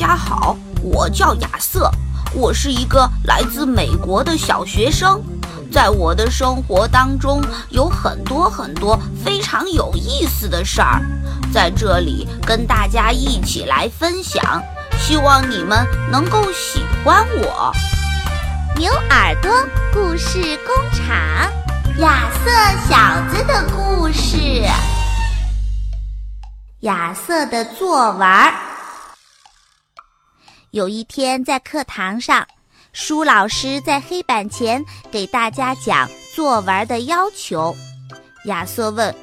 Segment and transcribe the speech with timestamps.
[0.00, 1.90] 大家好，我叫亚瑟，
[2.32, 5.20] 我是一个来自美国的小学生。
[5.72, 11.02] 在我的生活当中，有很多很多非常有意思的事儿，
[11.52, 14.62] 在这里跟大家一起来分享。
[15.00, 17.72] 希望你们能够喜欢我。
[18.76, 19.50] 牛耳朵
[19.92, 21.16] 故事工厂，
[21.98, 22.50] 亚瑟
[22.88, 24.62] 小子的故事。
[26.82, 28.28] 亚瑟的作文。
[30.70, 32.46] 有一天在课堂上。
[32.92, 37.74] 舒老师在黑板前给大家讲作文的要求。
[38.46, 39.14] 亚瑟问：“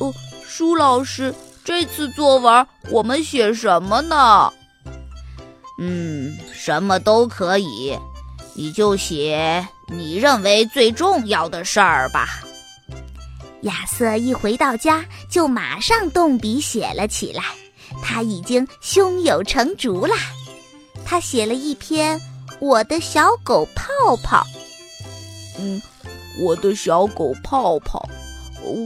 [0.00, 0.12] 哦，
[0.46, 4.52] 舒老师，这次作文我们写什么呢
[5.78, 7.96] ？”“嗯，什么都可以，
[8.54, 12.40] 你就写你认为最重要的事儿吧。”
[13.62, 17.44] 亚瑟一回到家就马上动笔写了起来，
[18.02, 20.14] 他已经胸有成竹了。
[21.04, 22.20] 他写了一篇。
[22.60, 24.46] 我的小狗泡泡，
[25.58, 25.82] 嗯，
[26.40, 28.08] 我的小狗泡泡，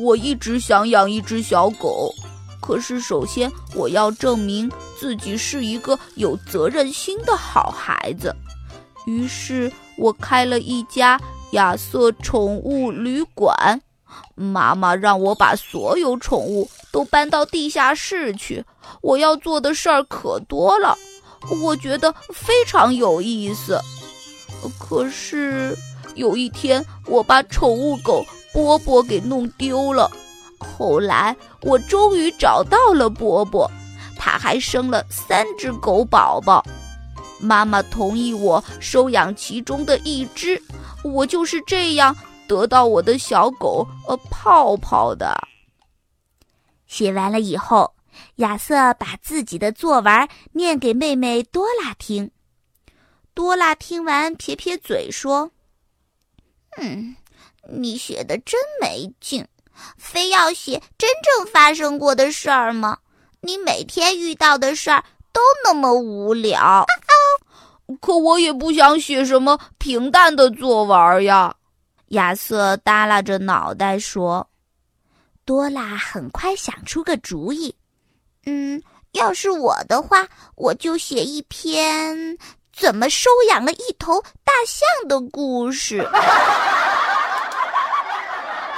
[0.02, 2.12] 我一直想养一只小狗，
[2.60, 8.34] 可是首先我要证明自己是一个有责任心的好孩子，
[9.06, 11.20] 于是我开了一家
[11.52, 13.80] 亚瑟宠物旅馆。
[14.34, 18.64] 妈妈让我把所有宠物都搬到地下室去，
[19.02, 20.96] 我要做的事儿可多了。
[21.62, 23.80] 我觉得非常有意思，
[24.78, 25.76] 可是
[26.14, 30.10] 有一天我把宠物狗波波给弄丢了。
[30.58, 33.70] 后来我终于找到了波波，
[34.16, 36.64] 它还生了三只狗宝宝。
[37.40, 40.60] 妈妈同意我收养其中的一只，
[41.04, 42.14] 我就是这样
[42.48, 45.34] 得到我的小狗呃泡泡的。
[46.86, 47.92] 写完了以后。
[48.36, 52.30] 亚瑟把自己的作文念给妹妹多拉听，
[53.34, 55.50] 多拉听完撇撇嘴说
[56.78, 57.16] ：“嗯，
[57.68, 59.46] 你写的真没劲，
[59.96, 62.98] 非要写真正发生过的事儿吗？
[63.40, 66.84] 你每天遇到的事儿都那么无聊。”
[68.00, 71.54] 可我也不想写什么平淡的作文呀。
[72.08, 74.48] 亚瑟耷拉着脑袋说。
[75.44, 77.74] 多拉很快想出个主意。
[78.48, 78.82] 嗯，
[79.12, 80.26] 要是我的话，
[80.56, 82.38] 我就写一篇
[82.72, 85.98] 怎么收养了一头大象的故事。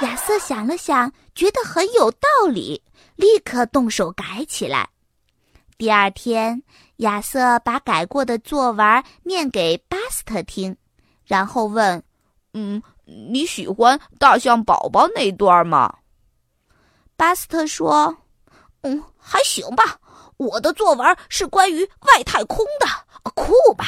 [0.01, 2.83] 亚瑟想了想，觉得很有道理，
[3.15, 4.89] 立刻动手改起来。
[5.77, 6.61] 第二天，
[6.97, 10.75] 亚瑟把改过的作文念给巴斯特听，
[11.23, 12.03] 然后问
[12.53, 15.95] ：“嗯，你喜欢大象宝宝那段吗？”
[17.15, 18.17] 巴斯特说。
[18.81, 19.97] 嗯，还行吧。
[20.37, 22.87] 我的作文是关于外太空的，
[23.35, 23.85] 酷吧？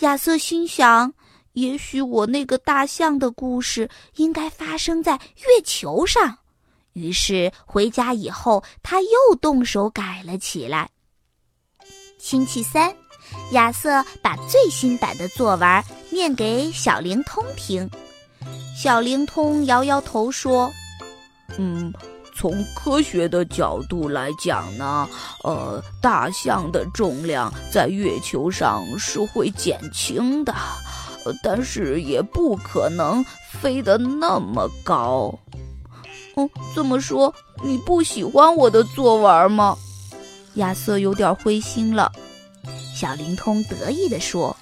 [0.00, 1.10] 亚瑟心想，
[1.52, 6.36] 也许我那个大象的故事应该发生在月球上。
[6.92, 10.90] 于是回家以后，他又动手改了起来。
[12.18, 12.94] 星期三，
[13.52, 17.88] 亚瑟把最新版的作文念给小灵通听。
[18.76, 20.70] 小灵通摇摇头说
[21.56, 21.90] ：“嗯。”
[22.42, 25.08] 从科学的角度来讲呢，
[25.44, 30.52] 呃，大象的重量在月球上是会减轻的，
[31.24, 35.32] 呃，但是也不可能飞得那么高。
[36.34, 37.32] 哦，这么说
[37.62, 39.76] 你不喜欢我的作文吗？
[40.54, 42.10] 亚瑟有点灰心了。
[42.92, 44.56] 小灵通得意地说。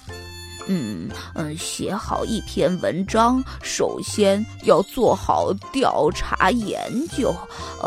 [0.67, 6.79] 嗯嗯，写好一篇文章，首先要做好调查研
[7.09, 7.35] 究。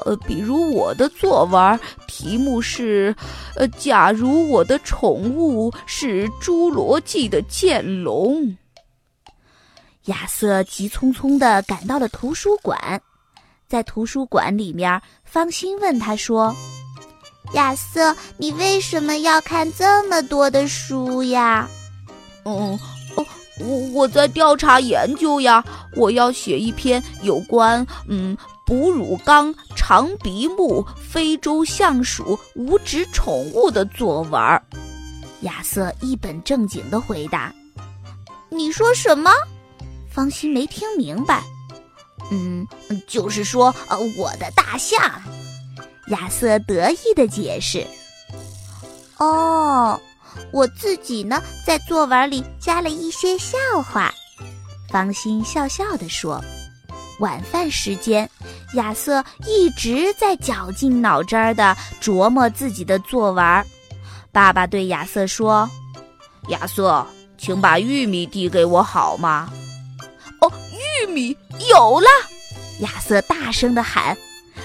[0.04, 3.14] 呃，比如我的作文题目是：
[3.56, 8.56] 呃，假如我的宠物是侏罗纪的剑龙。
[10.06, 13.00] 亚瑟急匆匆地赶到了图书馆，
[13.66, 16.54] 在图书馆里面，方心问他说
[17.54, 21.66] ：“亚瑟，你为什么要看这么多的书呀？”
[22.44, 22.78] 嗯，
[23.16, 23.26] 哦，
[23.60, 25.64] 我我在调查研究呀，
[25.96, 28.36] 我要写一篇有关嗯
[28.66, 34.40] 哺乳纲长鼻目非洲象鼠无指宠物的作文。
[35.40, 37.54] 亚瑟一本正经的回答
[38.48, 39.30] ：“你说什么？”
[40.10, 41.42] 方心没听明白。
[42.30, 42.66] 嗯，
[43.06, 44.98] 就是说，呃，我的大象。
[46.08, 47.86] 亚瑟得意的解释
[49.18, 50.00] ：“哦。”
[50.52, 54.12] 我自己呢，在作文里加了一些笑话。
[54.90, 56.40] 方心笑笑地说
[57.18, 58.28] ：“晚饭时间，
[58.74, 63.66] 亚瑟一直在绞尽脑汁儿地琢磨自己的作文。
[64.30, 65.68] 爸爸对亚瑟说
[66.48, 67.04] ：“亚瑟，
[67.36, 69.48] 请把玉米递给我好吗？”
[70.40, 70.52] 哦，
[71.02, 71.36] 玉米
[71.70, 72.08] 有了！
[72.80, 74.16] 亚瑟大声的喊：“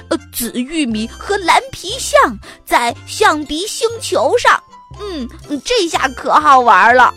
[0.10, 4.62] 呃，紫玉米和蓝皮象在象鼻星球上。
[5.00, 5.28] 嗯，
[5.64, 7.14] 这下可好玩了。”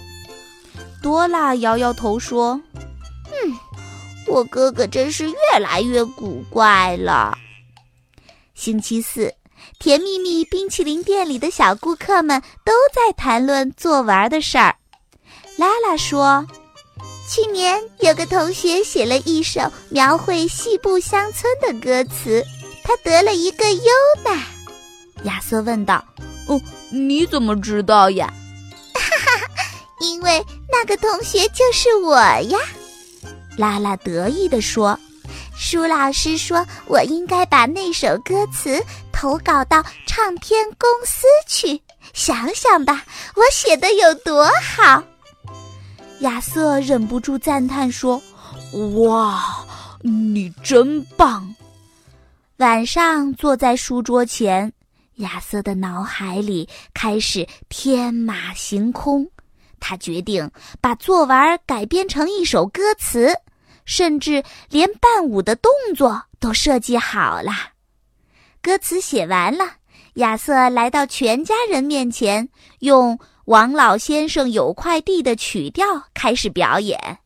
[1.02, 2.60] 多拉摇摇头说
[3.30, 3.58] ：“嗯，
[4.26, 7.36] 我哥哥真是越来越古怪了。”
[8.54, 9.32] 星期四，
[9.78, 14.76] 甜蜜蜜冰淇淋店里的小顾客们都在谈论做玩的事儿。
[15.56, 16.46] 拉拉说。
[17.30, 22.44] 去年有个同学写了一首描绘西部乡村的歌词，
[22.84, 23.84] 他得了一个优
[24.22, 24.42] 呢。
[25.22, 26.04] 亚瑟问道
[26.46, 26.60] ：“哦，
[26.90, 28.32] 你怎么知道呀
[28.94, 29.46] ？”“哈哈，
[30.00, 32.58] 因为那个同学就是我呀。”
[33.56, 34.98] 拉拉得意地说。
[35.54, 41.80] “舒老师说我应该把那首歌词投稿到唱片公司去，
[42.14, 43.04] 想想吧，
[43.36, 45.02] 我写的有多好。”
[46.20, 48.20] 亚瑟忍不住赞叹说
[49.06, 49.64] ：“哇，
[50.00, 51.54] 你真棒！”
[52.58, 54.72] 晚上坐在书桌前，
[55.16, 59.28] 亚瑟的脑海里开始天马行空。
[59.80, 60.50] 他决定
[60.80, 63.32] 把作文改编成一首歌词，
[63.84, 67.52] 甚至连伴舞的动作都设计好了。
[68.60, 69.64] 歌词写完了，
[70.14, 72.48] 亚瑟来到全家人面前，
[72.80, 73.18] 用。
[73.46, 77.18] 王老先生有块地的曲调开始表演，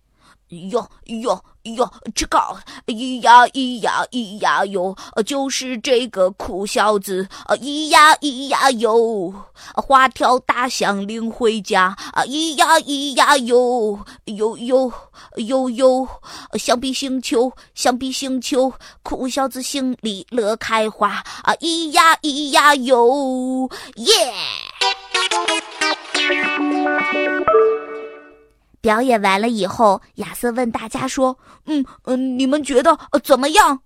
[0.48, 2.38] 哟哟哟，这个
[2.86, 9.32] 咿呀咿呀咿呀哟，就是这个苦小子，咿呀咿呀哟，
[9.74, 14.92] 画条大象领回家，啊咿呀咿呀哟，哟哟
[15.36, 16.08] 哟哟，
[16.54, 18.72] 相比星球，相比星球，
[19.02, 24.34] 苦小子心里乐开花，啊咿呀咿呀哟，耶！
[28.86, 31.36] 表演完了以后，亚瑟问大家说
[31.66, 33.82] ：“嗯嗯，你们觉得怎么样？”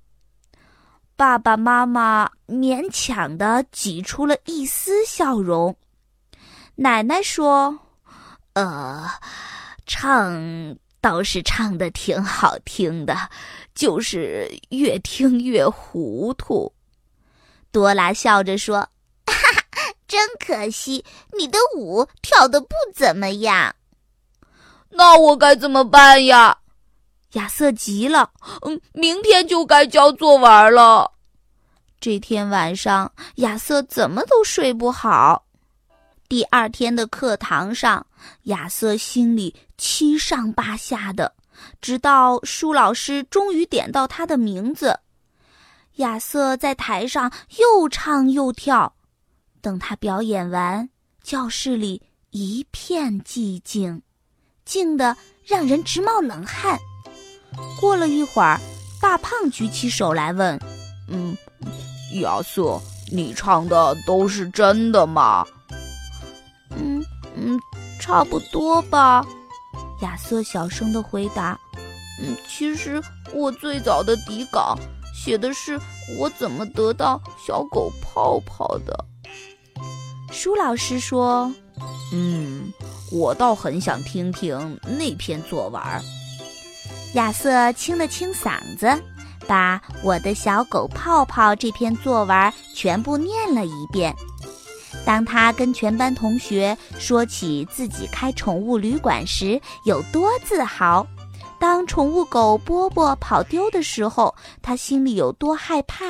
[1.17, 5.75] 爸爸妈妈勉强的挤出了一丝笑容。
[6.75, 7.79] 奶奶说
[8.52, 9.08] ：“呃，
[9.87, 13.17] 唱倒是唱的挺好听的，
[13.75, 16.70] 就是越听越糊涂。”
[17.73, 18.87] 多拉笑着说。
[19.25, 19.32] 哈
[19.73, 21.02] 哈真可惜，
[21.38, 23.75] 你的舞跳的不怎么样。
[24.90, 26.56] 那我该怎么办呀？
[27.34, 28.31] 亚瑟急了。
[28.62, 31.10] 嗯，明天就该交作文了。
[32.00, 35.44] 这天晚上，亚瑟怎么都睡不好。
[36.28, 38.04] 第二天的课堂上，
[38.44, 41.32] 亚瑟心里七上八下的，
[41.81, 44.98] 直到舒老师终于点到他的名字。
[45.96, 48.92] 亚瑟在台上又唱又跳。
[49.60, 50.88] 等他表演完，
[51.22, 54.00] 教室里一片寂静，
[54.70, 56.78] 静得让人直冒冷汗。
[57.81, 58.61] 过了一会儿，
[59.00, 60.56] 大胖举起手来问
[61.11, 61.37] ：“嗯，
[62.20, 62.81] 亚瑟，
[63.11, 65.44] 你唱的都是真的吗
[66.78, 67.58] ？”“嗯嗯，
[67.99, 69.26] 差不多吧。”
[70.02, 71.58] 亚瑟小声的回答。
[72.23, 73.02] “嗯，其实
[73.34, 74.78] 我最早的底稿
[75.12, 75.81] 写的是
[76.16, 79.05] 我怎么得到小狗泡泡的。”
[80.31, 81.52] 舒老师说
[82.14, 82.73] ：“嗯，
[83.11, 85.81] 我倒很想听听那篇作文。”
[87.14, 88.88] 亚瑟清了清嗓子，
[89.49, 94.14] 把我的小狗泡泡这篇作文全部念了一遍。
[95.05, 101.05] 当他跟全班同学说起自己开宠物旅馆时有多自豪，
[101.59, 106.05] 当宠物狗波波跑丢的时候，他心里有多害怕。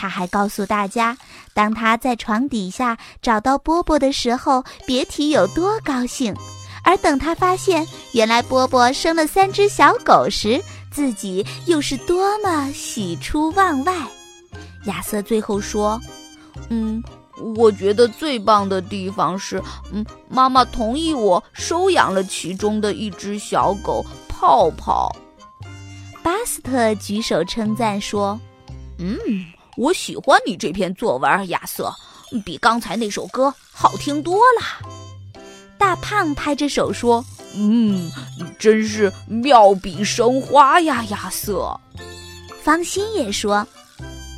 [0.00, 1.14] 他还告诉大家，
[1.52, 6.32] 当他在床底下找到波波的时候，别提有多高兴；
[6.82, 10.58] 而等他发现原来波波生了三只小狗时，
[10.90, 13.94] 自己又是多么喜出望外。
[14.86, 16.00] 亚瑟最后说
[16.70, 17.04] ：“嗯，
[17.54, 25.14] 我觉得最棒的地方是，嗯，妈妈同意我收养了其中的一只小狗泡泡。”
[26.24, 28.40] 巴斯特举手称赞说
[28.96, 29.18] ：“嗯。”
[29.76, 31.92] 我喜欢你这篇作文，亚瑟，
[32.44, 34.88] 比刚才那首歌好听多了。
[35.78, 37.24] 大胖拍着手说
[37.56, 38.10] ：“嗯，
[38.58, 41.74] 真是妙笔生花呀，亚瑟。”
[42.62, 43.66] 芳心也说：“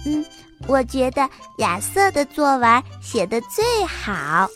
[0.07, 0.25] 嗯，
[0.69, 4.49] 我觉得亚瑟的作文写的最好。”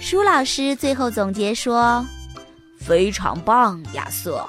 [0.00, 2.06] 舒老师最后总结说
[2.78, 4.46] ：“非常棒，亚瑟。”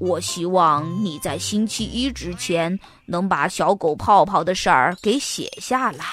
[0.00, 6.04] 我希望你在星期一之前能把小狗泡泡的事儿给写下来。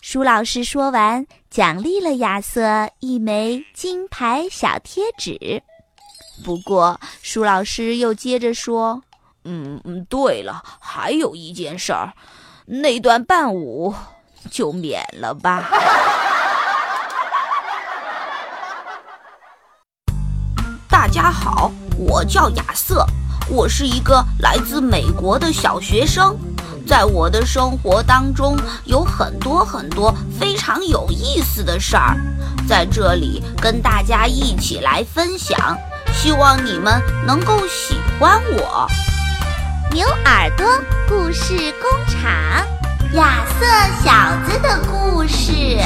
[0.00, 5.62] 舒老师说完，奖励了亚瑟一枚金牌小贴纸。
[6.44, 9.00] 不过，舒老师又接着说
[9.44, 12.12] ：“嗯嗯，对了，还有一件事儿，
[12.66, 13.94] 那段伴舞
[14.50, 15.70] 就免了吧。”
[20.90, 23.06] 大家好，我叫亚瑟，
[23.48, 26.36] 我是一个来自美国的小学生。
[26.86, 32.16] 在我的生活当中，有很多很多非常有意思的事儿，
[32.68, 35.56] 在这里跟大家一起来分享，
[36.12, 38.86] 希望你们能够喜欢我。
[39.92, 40.66] 牛耳朵
[41.08, 42.30] 故事工厂，
[43.14, 43.64] 亚瑟
[44.02, 45.78] 小子的故事。